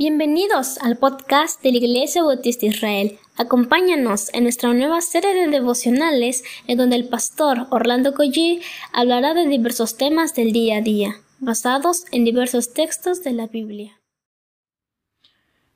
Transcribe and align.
Bienvenidos 0.00 0.78
al 0.78 0.96
podcast 0.96 1.60
de 1.60 1.72
la 1.72 1.78
Iglesia 1.78 2.22
Bautista 2.22 2.66
Israel. 2.66 3.18
Acompáñanos 3.36 4.32
en 4.32 4.44
nuestra 4.44 4.72
nueva 4.72 5.00
serie 5.00 5.34
de 5.34 5.48
devocionales 5.48 6.44
en 6.68 6.78
donde 6.78 6.94
el 6.94 7.08
pastor 7.08 7.66
Orlando 7.70 8.14
Collie 8.14 8.60
hablará 8.92 9.34
de 9.34 9.48
diversos 9.48 9.96
temas 9.96 10.36
del 10.36 10.52
día 10.52 10.76
a 10.76 10.82
día, 10.82 11.16
basados 11.40 12.04
en 12.12 12.24
diversos 12.24 12.72
textos 12.74 13.24
de 13.24 13.32
la 13.32 13.48
Biblia. 13.48 13.98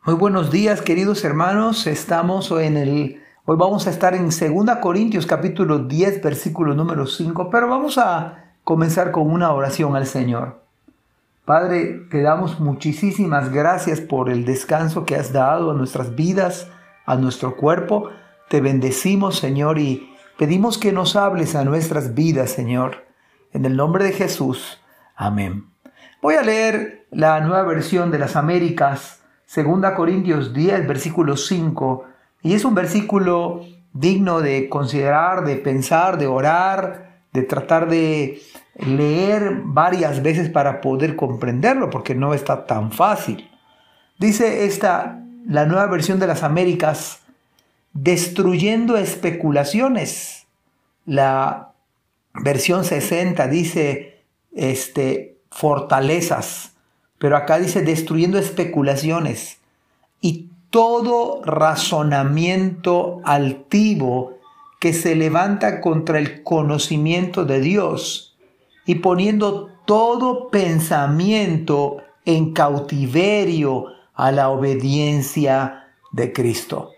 Muy 0.04 0.14
buenos 0.14 0.52
días, 0.52 0.82
queridos 0.82 1.24
hermanos. 1.24 1.88
Estamos 1.88 2.48
en 2.52 2.76
el 2.76 3.20
hoy 3.44 3.56
vamos 3.56 3.88
a 3.88 3.90
estar 3.90 4.14
en 4.14 4.26
2 4.26 4.76
Corintios 4.80 5.26
capítulo 5.26 5.80
10, 5.80 6.22
versículo 6.22 6.76
número 6.76 7.08
5, 7.08 7.50
pero 7.50 7.66
vamos 7.66 7.98
a 7.98 8.54
comenzar 8.62 9.10
con 9.10 9.28
una 9.28 9.52
oración 9.52 9.96
al 9.96 10.06
Señor. 10.06 10.61
Padre, 11.44 12.06
te 12.08 12.22
damos 12.22 12.60
muchísimas 12.60 13.50
gracias 13.50 14.00
por 14.00 14.30
el 14.30 14.44
descanso 14.44 15.04
que 15.04 15.16
has 15.16 15.32
dado 15.32 15.72
a 15.72 15.74
nuestras 15.74 16.14
vidas, 16.14 16.68
a 17.04 17.16
nuestro 17.16 17.56
cuerpo. 17.56 18.10
Te 18.48 18.60
bendecimos, 18.60 19.38
Señor, 19.38 19.80
y 19.80 20.14
pedimos 20.38 20.78
que 20.78 20.92
nos 20.92 21.16
hables 21.16 21.56
a 21.56 21.64
nuestras 21.64 22.14
vidas, 22.14 22.50
Señor. 22.50 23.06
En 23.52 23.64
el 23.64 23.76
nombre 23.76 24.04
de 24.04 24.12
Jesús. 24.12 24.80
Amén. 25.16 25.66
Voy 26.22 26.36
a 26.36 26.42
leer 26.42 27.08
la 27.10 27.40
nueva 27.40 27.64
versión 27.64 28.12
de 28.12 28.20
las 28.20 28.36
Américas, 28.36 29.24
2 29.52 29.90
Corintios 29.96 30.54
10, 30.54 30.86
versículo 30.86 31.36
5, 31.36 32.04
y 32.42 32.54
es 32.54 32.64
un 32.64 32.76
versículo 32.76 33.62
digno 33.92 34.40
de 34.40 34.68
considerar, 34.68 35.44
de 35.44 35.56
pensar, 35.56 36.18
de 36.18 36.28
orar, 36.28 37.24
de 37.32 37.42
tratar 37.42 37.88
de 37.88 38.40
leer 38.74 39.60
varias 39.64 40.22
veces 40.22 40.48
para 40.48 40.80
poder 40.80 41.16
comprenderlo, 41.16 41.90
porque 41.90 42.14
no 42.14 42.34
está 42.34 42.66
tan 42.66 42.92
fácil. 42.92 43.50
Dice 44.18 44.64
esta, 44.64 45.22
la 45.46 45.66
nueva 45.66 45.86
versión 45.86 46.18
de 46.18 46.26
las 46.26 46.42
Américas, 46.42 47.20
destruyendo 47.92 48.96
especulaciones. 48.96 50.46
La 51.04 51.72
versión 52.34 52.84
60 52.84 53.46
dice, 53.48 54.22
este, 54.54 55.36
fortalezas, 55.50 56.72
pero 57.18 57.36
acá 57.36 57.58
dice 57.58 57.82
destruyendo 57.82 58.38
especulaciones 58.38 59.58
y 60.20 60.48
todo 60.70 61.42
razonamiento 61.44 63.20
altivo 63.24 64.38
que 64.80 64.92
se 64.92 65.14
levanta 65.14 65.80
contra 65.80 66.18
el 66.18 66.42
conocimiento 66.42 67.44
de 67.44 67.60
Dios 67.60 68.31
y 68.86 68.96
poniendo 68.96 69.70
todo 69.84 70.48
pensamiento 70.48 71.98
en 72.24 72.52
cautiverio 72.52 73.86
a 74.14 74.32
la 74.32 74.48
obediencia 74.50 75.88
de 76.12 76.32
Cristo. 76.32 76.90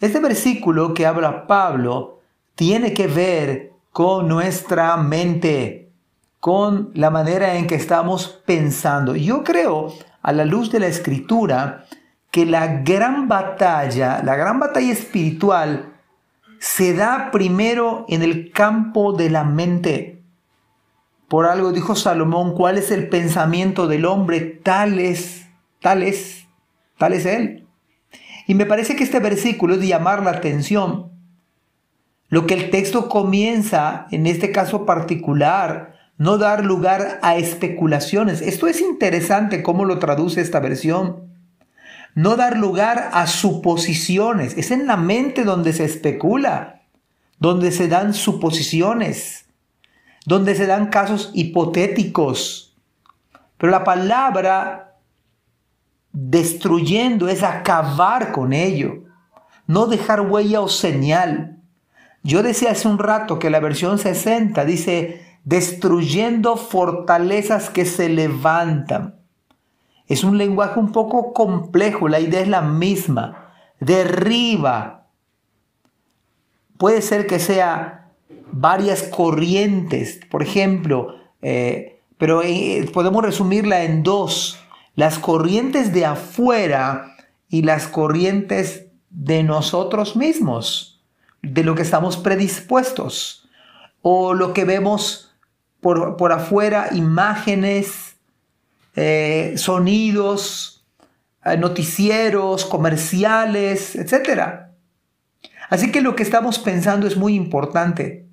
Este 0.00 0.20
versículo 0.20 0.92
que 0.92 1.06
habla 1.06 1.46
Pablo 1.46 2.20
tiene 2.54 2.92
que 2.92 3.06
ver 3.06 3.72
con 3.92 4.28
nuestra 4.28 4.96
mente, 4.98 5.90
con 6.38 6.90
la 6.94 7.10
manera 7.10 7.56
en 7.56 7.66
que 7.66 7.76
estamos 7.76 8.42
pensando. 8.44 9.16
Yo 9.16 9.42
creo, 9.42 9.92
a 10.22 10.32
la 10.32 10.44
luz 10.44 10.70
de 10.70 10.80
la 10.80 10.86
escritura, 10.86 11.86
que 12.30 12.44
la 12.44 12.82
gran 12.82 13.28
batalla, 13.28 14.20
la 14.22 14.36
gran 14.36 14.60
batalla 14.60 14.92
espiritual, 14.92 15.94
se 16.58 16.94
da 16.94 17.30
primero 17.30 18.04
en 18.08 18.22
el 18.22 18.52
campo 18.52 19.12
de 19.12 19.30
la 19.30 19.44
mente. 19.44 20.15
Por 21.28 21.46
algo 21.46 21.72
dijo 21.72 21.96
Salomón, 21.96 22.54
¿cuál 22.54 22.78
es 22.78 22.90
el 22.92 23.08
pensamiento 23.08 23.88
del 23.88 24.04
hombre? 24.04 24.40
Tal 24.40 25.00
es, 25.00 25.46
tal 25.80 26.02
es, 26.02 26.46
tal 26.98 27.12
es 27.12 27.26
él. 27.26 27.66
Y 28.46 28.54
me 28.54 28.66
parece 28.66 28.94
que 28.94 29.02
este 29.02 29.18
versículo 29.18 29.74
es 29.74 29.80
de 29.80 29.88
llamar 29.88 30.22
la 30.22 30.30
atención. 30.30 31.10
Lo 32.28 32.46
que 32.46 32.54
el 32.54 32.70
texto 32.70 33.08
comienza, 33.08 34.06
en 34.12 34.26
este 34.26 34.52
caso 34.52 34.86
particular, 34.86 35.94
no 36.16 36.38
dar 36.38 36.64
lugar 36.64 37.18
a 37.22 37.36
especulaciones. 37.36 38.40
Esto 38.40 38.68
es 38.68 38.80
interesante 38.80 39.64
cómo 39.64 39.84
lo 39.84 39.98
traduce 39.98 40.40
esta 40.40 40.60
versión. 40.60 41.34
No 42.14 42.36
dar 42.36 42.56
lugar 42.56 43.10
a 43.12 43.26
suposiciones. 43.26 44.56
Es 44.56 44.70
en 44.70 44.86
la 44.86 44.96
mente 44.96 45.42
donde 45.42 45.72
se 45.72 45.84
especula, 45.84 46.82
donde 47.38 47.72
se 47.72 47.88
dan 47.88 48.14
suposiciones 48.14 49.45
donde 50.26 50.54
se 50.54 50.66
dan 50.66 50.88
casos 50.88 51.30
hipotéticos. 51.32 52.76
Pero 53.56 53.72
la 53.72 53.84
palabra 53.84 54.98
destruyendo 56.12 57.28
es 57.28 57.42
acabar 57.42 58.32
con 58.32 58.52
ello, 58.52 59.04
no 59.66 59.86
dejar 59.86 60.20
huella 60.20 60.60
o 60.60 60.68
señal. 60.68 61.58
Yo 62.22 62.42
decía 62.42 62.72
hace 62.72 62.88
un 62.88 62.98
rato 62.98 63.38
que 63.38 63.50
la 63.50 63.60
versión 63.60 63.98
60 63.98 64.64
dice 64.64 65.24
destruyendo 65.44 66.56
fortalezas 66.56 67.70
que 67.70 67.86
se 67.86 68.08
levantan. 68.08 69.14
Es 70.08 70.24
un 70.24 70.38
lenguaje 70.38 70.80
un 70.80 70.90
poco 70.90 71.32
complejo, 71.32 72.08
la 72.08 72.18
idea 72.18 72.40
es 72.40 72.48
la 72.48 72.62
misma. 72.62 73.52
Derriba. 73.78 75.06
Puede 76.78 77.00
ser 77.00 77.26
que 77.26 77.38
sea 77.38 78.05
varias 78.52 79.02
corrientes, 79.02 80.20
por 80.30 80.42
ejemplo, 80.42 81.16
eh, 81.42 82.00
pero 82.18 82.42
eh, 82.42 82.88
podemos 82.92 83.22
resumirla 83.22 83.84
en 83.84 84.02
dos, 84.02 84.58
las 84.94 85.18
corrientes 85.18 85.92
de 85.92 86.06
afuera 86.06 87.16
y 87.48 87.62
las 87.62 87.86
corrientes 87.86 88.86
de 89.10 89.42
nosotros 89.42 90.16
mismos, 90.16 91.02
de 91.42 91.64
lo 91.64 91.74
que 91.74 91.82
estamos 91.82 92.16
predispuestos, 92.16 93.48
o 94.02 94.34
lo 94.34 94.52
que 94.52 94.64
vemos 94.64 95.34
por, 95.80 96.32
afuera, 96.32 96.88
imágenes, 96.92 98.16
eh, 98.96 99.54
sonidos, 99.56 100.84
noticieros, 101.58 102.64
comerciales, 102.64 103.94
etc. 103.94 104.66
Así 105.68 105.90
que 105.90 106.00
lo 106.00 106.14
que 106.14 106.22
estamos 106.22 106.58
pensando 106.58 107.06
es 107.06 107.16
muy 107.16 107.34
importante. 107.34 108.26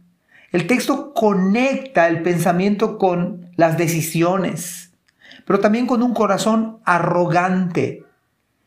El 0.51 0.67
texto 0.67 1.13
conecta 1.13 2.07
el 2.07 2.21
pensamiento 2.21 2.97
con 2.97 3.49
las 3.55 3.77
decisiones, 3.77 4.93
pero 5.45 5.59
también 5.59 5.87
con 5.87 6.03
un 6.03 6.13
corazón 6.13 6.79
arrogante. 6.85 8.03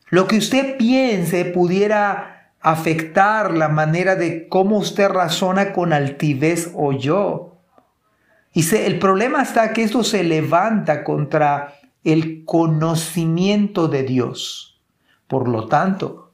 Lo 0.09 0.27
que 0.27 0.37
usted 0.37 0.77
piense 0.77 1.45
pudiera 1.45 2.51
afectar 2.59 3.53
la 3.53 3.69
manera 3.69 4.15
de 4.15 4.49
cómo 4.49 4.77
usted 4.77 5.07
razona 5.07 5.71
con 5.71 5.93
altivez 5.93 6.71
o 6.75 6.91
yo. 6.91 7.57
Y 8.53 8.75
el 8.75 8.99
problema 8.99 9.41
está 9.41 9.71
que 9.71 9.83
esto 9.83 10.03
se 10.03 10.23
levanta 10.23 11.03
contra 11.03 11.75
el 12.03 12.43
conocimiento 12.43 13.87
de 13.87 14.03
Dios. 14.03 14.81
Por 15.27 15.47
lo 15.47 15.67
tanto, 15.67 16.26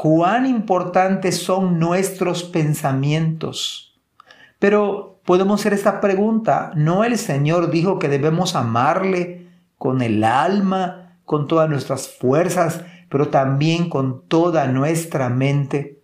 cuán 0.00 0.46
importantes 0.46 1.42
son 1.42 1.78
nuestros 1.80 2.44
pensamientos 2.44 3.88
pero 4.58 5.20
podemos 5.24 5.60
hacer 5.60 5.72
esta 5.72 6.00
pregunta. 6.00 6.72
¿No 6.74 7.04
el 7.04 7.16
Señor 7.18 7.70
dijo 7.70 7.98
que 7.98 8.08
debemos 8.08 8.56
amarle 8.56 9.46
con 9.76 10.02
el 10.02 10.24
alma, 10.24 11.18
con 11.24 11.46
todas 11.46 11.70
nuestras 11.70 12.08
fuerzas, 12.08 12.82
pero 13.08 13.28
también 13.28 13.88
con 13.88 14.26
toda 14.26 14.66
nuestra 14.66 15.28
mente? 15.28 16.02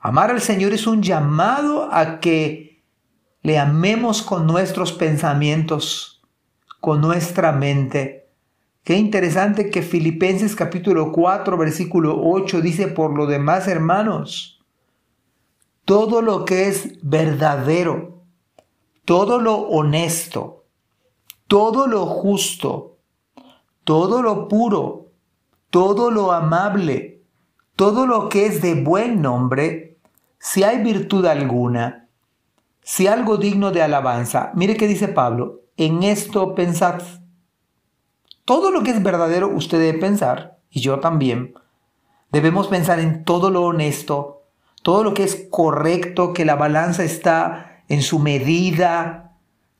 Amar 0.00 0.30
al 0.30 0.40
Señor 0.40 0.72
es 0.72 0.86
un 0.86 1.02
llamado 1.02 1.88
a 1.92 2.20
que 2.20 2.84
le 3.42 3.58
amemos 3.58 4.22
con 4.22 4.46
nuestros 4.46 4.92
pensamientos, 4.92 6.22
con 6.80 7.00
nuestra 7.00 7.50
mente. 7.50 8.27
Qué 8.84 8.96
interesante 8.96 9.70
que 9.70 9.82
Filipenses 9.82 10.56
capítulo 10.56 11.12
4 11.12 11.58
versículo 11.58 12.20
8 12.22 12.60
dice, 12.60 12.88
por 12.88 13.14
lo 13.16 13.26
demás 13.26 13.68
hermanos, 13.68 14.64
todo 15.84 16.22
lo 16.22 16.44
que 16.44 16.68
es 16.68 16.98
verdadero, 17.02 18.22
todo 19.04 19.40
lo 19.40 19.56
honesto, 19.56 20.64
todo 21.46 21.86
lo 21.86 22.06
justo, 22.06 22.98
todo 23.84 24.22
lo 24.22 24.48
puro, 24.48 25.12
todo 25.70 26.10
lo 26.10 26.32
amable, 26.32 27.22
todo 27.76 28.06
lo 28.06 28.28
que 28.28 28.46
es 28.46 28.60
de 28.60 28.74
buen 28.74 29.22
nombre, 29.22 29.98
si 30.38 30.62
hay 30.62 30.82
virtud 30.82 31.26
alguna, 31.26 32.08
si 32.82 33.06
algo 33.06 33.36
digno 33.36 33.70
de 33.70 33.82
alabanza, 33.82 34.52
mire 34.54 34.76
qué 34.76 34.86
dice 34.86 35.08
Pablo, 35.08 35.62
en 35.76 36.02
esto 36.02 36.54
pensad. 36.54 37.02
Todo 38.48 38.70
lo 38.70 38.82
que 38.82 38.92
es 38.92 39.02
verdadero 39.02 39.48
usted 39.48 39.78
debe 39.78 39.98
pensar, 39.98 40.56
y 40.70 40.80
yo 40.80 41.00
también. 41.00 41.52
Debemos 42.32 42.68
pensar 42.68 42.98
en 42.98 43.22
todo 43.24 43.50
lo 43.50 43.64
honesto, 43.64 44.46
todo 44.82 45.04
lo 45.04 45.12
que 45.12 45.24
es 45.24 45.48
correcto, 45.50 46.32
que 46.32 46.46
la 46.46 46.56
balanza 46.56 47.04
está 47.04 47.82
en 47.88 48.00
su 48.00 48.18
medida, 48.18 49.32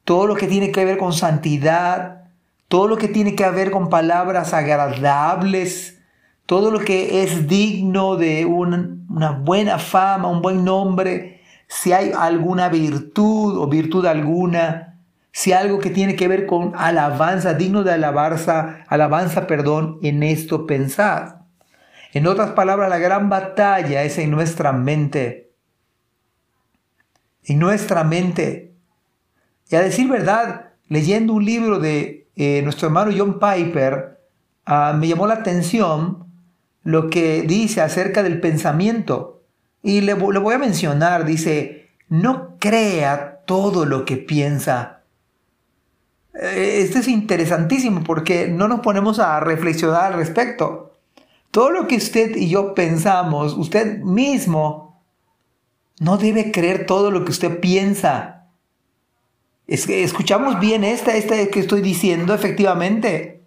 todo 0.04 0.26
lo 0.26 0.34
que 0.34 0.48
tiene 0.48 0.70
que 0.70 0.84
ver 0.84 0.98
con 0.98 1.14
santidad, 1.14 2.24
todo 2.68 2.88
lo 2.88 2.98
que 2.98 3.08
tiene 3.08 3.34
que 3.34 3.48
ver 3.48 3.70
con 3.70 3.88
palabras 3.88 4.52
agradables, 4.52 6.02
todo 6.44 6.70
lo 6.70 6.80
que 6.80 7.22
es 7.22 7.48
digno 7.48 8.16
de 8.16 8.44
una 8.44 9.30
buena 9.30 9.78
fama, 9.78 10.28
un 10.28 10.42
buen 10.42 10.62
nombre, 10.62 11.40
si 11.68 11.94
hay 11.94 12.12
alguna 12.14 12.68
virtud 12.68 13.56
o 13.56 13.66
virtud 13.66 14.04
alguna, 14.04 14.97
si 15.38 15.52
algo 15.52 15.78
que 15.78 15.90
tiene 15.90 16.16
que 16.16 16.26
ver 16.26 16.46
con 16.46 16.72
alabanza, 16.74 17.54
digno 17.54 17.84
de 17.84 17.92
alabanza, 17.92 18.84
alabanza, 18.88 19.46
perdón, 19.46 20.00
en 20.02 20.24
esto 20.24 20.66
pensad. 20.66 21.42
En 22.12 22.26
otras 22.26 22.50
palabras, 22.50 22.90
la 22.90 22.98
gran 22.98 23.28
batalla 23.28 24.02
es 24.02 24.18
en 24.18 24.32
nuestra 24.32 24.72
mente. 24.72 25.52
En 27.44 27.60
nuestra 27.60 28.02
mente. 28.02 28.74
Y 29.70 29.76
a 29.76 29.80
decir 29.80 30.08
verdad, 30.08 30.72
leyendo 30.88 31.34
un 31.34 31.44
libro 31.44 31.78
de 31.78 32.28
eh, 32.34 32.60
nuestro 32.64 32.88
hermano 32.88 33.12
John 33.16 33.38
Piper, 33.38 34.20
ah, 34.66 34.92
me 34.98 35.06
llamó 35.06 35.28
la 35.28 35.34
atención 35.34 36.26
lo 36.82 37.10
que 37.10 37.42
dice 37.42 37.80
acerca 37.80 38.24
del 38.24 38.40
pensamiento. 38.40 39.44
Y 39.84 40.00
le, 40.00 40.16
le 40.16 40.38
voy 40.40 40.54
a 40.56 40.58
mencionar, 40.58 41.24
dice, 41.24 41.90
no 42.08 42.56
crea 42.58 43.42
todo 43.46 43.84
lo 43.84 44.04
que 44.04 44.16
piensa. 44.16 44.97
Eh, 46.38 46.82
esto 46.82 46.98
es 46.98 47.08
interesantísimo 47.08 48.04
porque 48.04 48.46
no 48.46 48.68
nos 48.68 48.80
ponemos 48.80 49.18
a 49.18 49.40
reflexionar 49.40 50.12
al 50.12 50.14
respecto. 50.14 50.92
Todo 51.50 51.70
lo 51.70 51.88
que 51.88 51.96
usted 51.96 52.36
y 52.36 52.48
yo 52.48 52.74
pensamos, 52.74 53.54
usted 53.54 53.98
mismo 53.98 55.02
no 55.98 56.16
debe 56.16 56.52
creer 56.52 56.86
todo 56.86 57.10
lo 57.10 57.24
que 57.24 57.32
usted 57.32 57.58
piensa. 57.58 58.46
Escuchamos 59.66 60.60
bien 60.60 60.84
esta, 60.84 61.16
esta 61.16 61.34
que 61.48 61.60
estoy 61.60 61.82
diciendo, 61.82 62.32
efectivamente. 62.34 63.42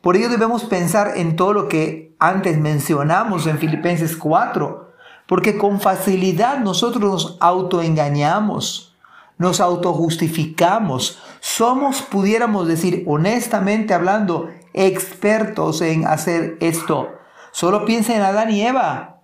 Por 0.00 0.16
ello 0.16 0.28
debemos 0.28 0.64
pensar 0.64 1.12
en 1.16 1.36
todo 1.36 1.52
lo 1.52 1.68
que 1.68 2.14
antes 2.18 2.58
mencionamos 2.58 3.46
en 3.46 3.58
Filipenses 3.58 4.16
4, 4.16 4.92
porque 5.26 5.56
con 5.56 5.80
facilidad 5.80 6.58
nosotros 6.58 7.02
nos 7.02 7.36
autoengañamos, 7.40 8.93
nos 9.38 9.60
autojustificamos. 9.60 11.22
Somos, 11.40 12.02
pudiéramos 12.02 12.68
decir, 12.68 13.04
honestamente 13.06 13.94
hablando, 13.94 14.50
expertos 14.72 15.80
en 15.80 16.06
hacer 16.06 16.56
esto. 16.60 17.08
Solo 17.52 17.84
piensa 17.84 18.14
en 18.14 18.22
Adán 18.22 18.50
y 18.50 18.62
Eva, 18.62 19.22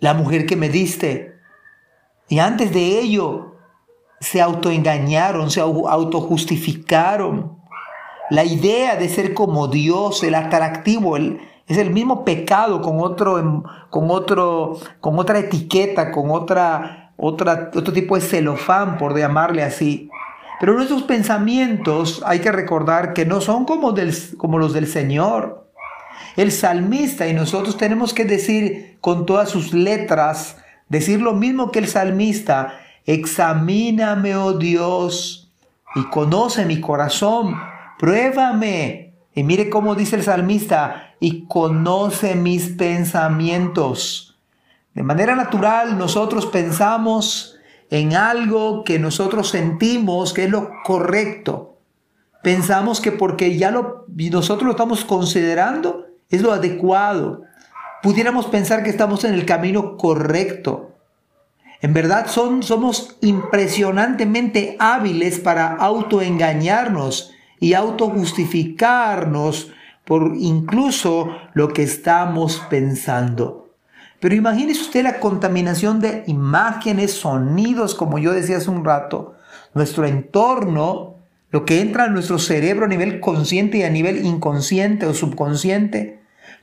la 0.00 0.14
mujer 0.14 0.46
que 0.46 0.56
me 0.56 0.68
diste. 0.68 1.34
Y 2.28 2.38
antes 2.38 2.72
de 2.72 3.00
ello, 3.00 3.56
se 4.20 4.40
autoengañaron, 4.40 5.50
se 5.50 5.60
autojustificaron. 5.60 7.58
La 8.30 8.44
idea 8.44 8.96
de 8.96 9.08
ser 9.08 9.34
como 9.34 9.68
Dios, 9.68 10.22
el 10.24 10.34
atractivo, 10.34 11.16
es 11.16 11.78
el 11.78 11.90
mismo 11.90 12.24
pecado 12.24 12.80
con 12.80 13.00
otro, 13.00 13.64
con 13.90 14.10
otro, 14.10 14.78
con 15.00 15.18
otra 15.18 15.38
etiqueta, 15.38 16.10
con 16.10 16.30
otra, 16.30 17.05
otra, 17.16 17.70
otro 17.74 17.92
tipo 17.92 18.16
de 18.16 18.22
celofán, 18.22 18.98
por 18.98 19.16
llamarle 19.16 19.62
así. 19.62 20.10
Pero 20.60 20.74
nuestros 20.74 21.02
pensamientos 21.02 22.22
hay 22.24 22.40
que 22.40 22.52
recordar 22.52 23.12
que 23.12 23.26
no 23.26 23.40
son 23.40 23.64
como, 23.64 23.92
del, 23.92 24.14
como 24.38 24.58
los 24.58 24.72
del 24.72 24.86
Señor. 24.86 25.66
El 26.36 26.52
salmista 26.52 27.26
y 27.28 27.34
nosotros 27.34 27.76
tenemos 27.76 28.14
que 28.14 28.24
decir 28.24 28.98
con 29.00 29.26
todas 29.26 29.50
sus 29.50 29.72
letras, 29.72 30.56
decir 30.88 31.20
lo 31.20 31.34
mismo 31.34 31.70
que 31.70 31.78
el 31.78 31.88
salmista, 31.88 32.80
Examíname, 33.06 34.34
oh 34.34 34.54
Dios, 34.54 35.52
y 35.94 36.02
conoce 36.10 36.66
mi 36.66 36.80
corazón. 36.80 37.54
Pruébame. 37.98 39.14
Y 39.32 39.44
mire 39.44 39.70
cómo 39.70 39.94
dice 39.94 40.16
el 40.16 40.24
salmista, 40.24 41.14
y 41.20 41.46
conoce 41.46 42.34
mis 42.34 42.68
pensamientos. 42.70 44.35
De 44.96 45.02
manera 45.02 45.36
natural, 45.36 45.98
nosotros 45.98 46.46
pensamos 46.46 47.58
en 47.90 48.14
algo 48.14 48.82
que 48.82 48.98
nosotros 48.98 49.50
sentimos 49.50 50.32
que 50.32 50.44
es 50.44 50.50
lo 50.50 50.70
correcto. 50.84 51.76
Pensamos 52.42 53.02
que 53.02 53.12
porque 53.12 53.58
ya 53.58 53.70
lo, 53.70 54.06
nosotros 54.08 54.64
lo 54.64 54.70
estamos 54.70 55.04
considerando, 55.04 56.06
es 56.30 56.40
lo 56.40 56.50
adecuado. 56.50 57.42
Pudiéramos 58.02 58.46
pensar 58.46 58.82
que 58.82 58.88
estamos 58.88 59.22
en 59.24 59.34
el 59.34 59.44
camino 59.44 59.98
correcto. 59.98 60.92
En 61.82 61.92
verdad 61.92 62.28
son, 62.28 62.62
somos 62.62 63.18
impresionantemente 63.20 64.76
hábiles 64.78 65.40
para 65.40 65.74
autoengañarnos 65.74 67.32
y 67.60 67.74
autojustificarnos 67.74 69.72
por 70.06 70.32
incluso 70.38 71.36
lo 71.52 71.68
que 71.68 71.82
estamos 71.82 72.62
pensando. 72.70 73.65
Pero 74.20 74.34
imagínese 74.34 74.80
usted 74.80 75.02
la 75.02 75.20
contaminación 75.20 76.00
de 76.00 76.24
imágenes, 76.26 77.12
sonidos, 77.12 77.94
como 77.94 78.18
yo 78.18 78.32
decía 78.32 78.56
hace 78.56 78.70
un 78.70 78.84
rato, 78.84 79.34
nuestro 79.74 80.06
entorno, 80.06 81.16
lo 81.50 81.64
que 81.64 81.80
entra 81.80 82.06
en 82.06 82.14
nuestro 82.14 82.38
cerebro 82.38 82.86
a 82.86 82.88
nivel 82.88 83.20
consciente 83.20 83.78
y 83.78 83.82
a 83.82 83.90
nivel 83.90 84.24
inconsciente 84.24 85.06
o 85.06 85.14
subconsciente, 85.14 86.16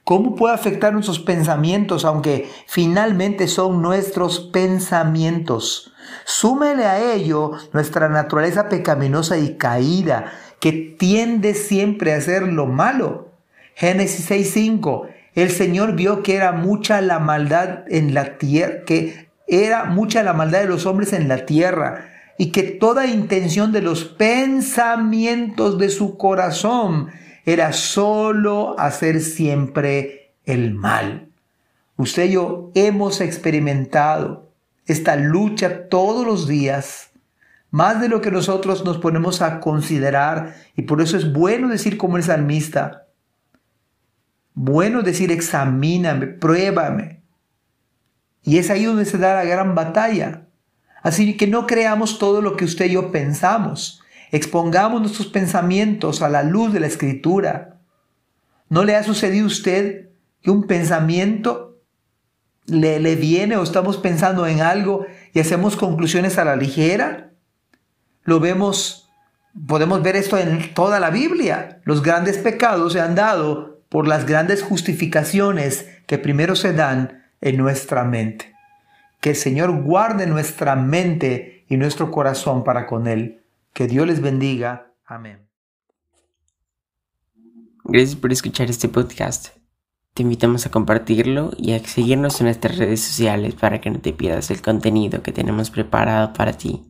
¿Cómo 0.03 0.35
puede 0.35 0.53
afectar 0.53 0.91
nuestros 0.91 1.19
pensamientos, 1.19 2.03
aunque 2.03 2.49
finalmente 2.67 3.47
son 3.47 3.81
nuestros 3.81 4.41
pensamientos? 4.41 5.93
Súmele 6.25 6.85
a 6.85 7.13
ello 7.13 7.51
nuestra 7.71 8.09
naturaleza 8.09 8.67
pecaminosa 8.67 9.37
y 9.37 9.55
caída, 9.55 10.33
que 10.59 10.73
tiende 10.73 11.53
siempre 11.53 12.13
a 12.13 12.17
hacer 12.17 12.43
lo 12.43 12.65
malo. 12.65 13.29
Génesis 13.75 14.29
6:5. 14.29 15.07
El 15.35 15.49
Señor 15.49 15.95
vio 15.95 16.21
que 16.21 16.35
era 16.35 16.51
mucha 16.51 17.01
la 17.01 17.19
maldad 17.19 17.85
en 17.87 18.13
la 18.13 18.37
tierra, 18.37 18.83
que 18.85 19.29
era 19.47 19.85
mucha 19.85 20.23
la 20.23 20.33
maldad 20.33 20.61
de 20.61 20.67
los 20.67 20.85
hombres 20.85 21.13
en 21.13 21.27
la 21.27 21.45
tierra, 21.45 22.09
y 22.37 22.51
que 22.51 22.63
toda 22.63 23.07
intención 23.07 23.71
de 23.71 23.81
los 23.81 24.05
pensamientos 24.05 25.77
de 25.77 25.89
su 25.89 26.17
corazón 26.17 27.09
era 27.45 27.73
solo 27.73 28.75
hacer 28.79 29.21
siempre 29.21 30.33
el 30.45 30.73
mal. 30.73 31.29
Usted 31.97 32.25
y 32.25 32.31
yo 32.33 32.71
hemos 32.75 33.21
experimentado 33.21 34.49
esta 34.85 35.15
lucha 35.15 35.87
todos 35.89 36.25
los 36.25 36.47
días, 36.47 37.11
más 37.71 38.01
de 38.01 38.09
lo 38.09 38.21
que 38.21 38.31
nosotros 38.31 38.85
nos 38.85 38.97
ponemos 38.97 39.41
a 39.41 39.59
considerar, 39.59 40.55
y 40.75 40.83
por 40.83 41.01
eso 41.01 41.17
es 41.17 41.33
bueno 41.33 41.69
decir 41.69 41.97
como 41.97 42.17
el 42.17 42.23
salmista, 42.23 43.02
bueno 44.53 45.01
decir 45.01 45.31
examíname, 45.31 46.27
pruébame. 46.27 47.23
Y 48.43 48.57
es 48.57 48.69
ahí 48.69 48.85
donde 48.85 49.05
se 49.05 49.17
da 49.17 49.35
la 49.35 49.45
gran 49.45 49.73
batalla. 49.73 50.47
Así 51.01 51.37
que 51.37 51.47
no 51.47 51.65
creamos 51.65 52.19
todo 52.19 52.41
lo 52.41 52.55
que 52.55 52.65
usted 52.65 52.85
y 52.85 52.93
yo 52.93 53.11
pensamos. 53.11 54.01
Expongamos 54.31 55.01
nuestros 55.01 55.27
pensamientos 55.27 56.21
a 56.21 56.29
la 56.29 56.43
luz 56.43 56.73
de 56.73 56.79
la 56.79 56.87
escritura. 56.87 57.79
¿No 58.69 58.83
le 58.83 58.95
ha 58.95 59.03
sucedido 59.03 59.45
a 59.45 59.47
usted 59.47 60.09
que 60.41 60.51
un 60.51 60.65
pensamiento 60.65 61.81
le, 62.65 62.99
le 62.99 63.15
viene 63.15 63.57
o 63.57 63.63
estamos 63.63 63.97
pensando 63.97 64.47
en 64.47 64.61
algo 64.61 65.05
y 65.33 65.39
hacemos 65.39 65.75
conclusiones 65.75 66.37
a 66.37 66.45
la 66.45 66.55
ligera? 66.55 67.31
Lo 68.23 68.39
vemos, 68.39 69.09
podemos 69.67 70.01
ver 70.01 70.15
esto 70.15 70.37
en 70.37 70.73
toda 70.73 70.99
la 70.99 71.09
Biblia. 71.09 71.81
Los 71.83 72.01
grandes 72.01 72.37
pecados 72.37 72.93
se 72.93 73.01
han 73.01 73.15
dado 73.15 73.72
por 73.93 74.07
las 74.07 74.25
grandes 74.25 74.63
justificaciones 74.63 75.87
que 76.07 76.17
primero 76.17 76.55
se 76.55 76.73
dan 76.73 77.25
en 77.41 77.57
nuestra 77.57 78.03
mente. 78.03 78.55
Que 79.21 79.29
el 79.29 79.35
Señor 79.35 79.83
guarde 79.83 80.25
nuestra 80.25 80.75
mente 80.75 81.63
y 81.69 81.77
nuestro 81.77 82.09
corazón 82.09 82.63
para 82.63 82.87
con 82.87 83.05
Él. 83.05 83.43
Que 83.71 83.85
Dios 83.85 84.07
les 84.07 84.19
bendiga. 84.19 84.91
Amén. 85.05 85.47
Gracias 87.83 88.15
por 88.15 88.31
escuchar 88.31 88.67
este 88.71 88.89
podcast. 88.89 89.49
Te 90.15 90.23
invitamos 90.23 90.65
a 90.65 90.71
compartirlo 90.71 91.51
y 91.55 91.73
a 91.73 91.79
seguirnos 91.79 92.41
en 92.41 92.45
nuestras 92.45 92.79
redes 92.79 93.01
sociales 93.01 93.53
para 93.53 93.79
que 93.79 93.91
no 93.91 93.99
te 93.99 94.11
pierdas 94.11 94.49
el 94.49 94.63
contenido 94.63 95.21
que 95.21 95.31
tenemos 95.31 95.69
preparado 95.69 96.33
para 96.33 96.53
ti. 96.53 96.81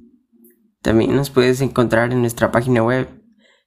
También 0.81 1.13
nos 1.17 1.31
puedes 1.31 1.59
encontrar 1.59 2.13
en 2.13 2.21
nuestra 2.21 2.49
página 2.49 2.81
web 2.81 3.22